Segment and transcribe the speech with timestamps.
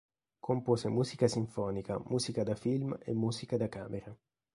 [0.45, 4.11] Compose musica sinfonica, musica da film e musica da camera.